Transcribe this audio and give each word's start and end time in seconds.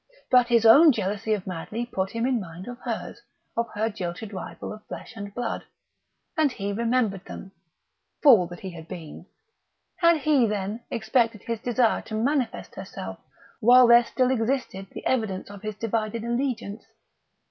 But 0.31 0.47
his 0.47 0.65
own 0.65 0.91
jealousy 0.91 1.33
of 1.35 1.45
Madley 1.45 1.85
put 1.85 2.09
him 2.09 2.25
in 2.25 2.39
mind 2.39 2.67
of 2.67 2.79
hers 2.79 3.21
of 3.55 3.67
her 3.75 3.87
jilted 3.87 4.33
rival 4.33 4.73
of 4.73 4.83
flesh 4.87 5.13
and 5.15 5.31
blood, 5.31 5.63
and 6.35 6.51
he 6.51 6.73
remembered 6.73 7.25
them.... 7.25 7.51
Fool 8.23 8.47
that 8.47 8.61
he 8.61 8.71
had 8.71 8.87
been! 8.87 9.27
Had 9.97 10.17
he, 10.21 10.47
then, 10.47 10.79
expected 10.89 11.43
his 11.43 11.59
Desire 11.59 12.01
to 12.01 12.15
manifest 12.15 12.73
herself 12.73 13.19
while 13.59 13.85
there 13.85 14.03
still 14.03 14.31
existed 14.31 14.87
the 14.89 15.05
evidence 15.05 15.51
of 15.51 15.61
his 15.61 15.75
divided 15.75 16.23
allegiance? 16.23 16.83